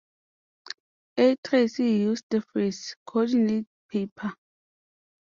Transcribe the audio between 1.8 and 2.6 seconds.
used the